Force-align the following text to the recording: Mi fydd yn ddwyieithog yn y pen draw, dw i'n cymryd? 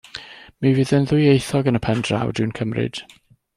Mi 0.65 0.71
fydd 0.79 0.93
yn 0.99 1.05
ddwyieithog 1.11 1.71
yn 1.73 1.79
y 1.83 1.83
pen 1.89 2.03
draw, 2.09 2.35
dw 2.39 2.45
i'n 2.49 2.57
cymryd? 2.61 3.05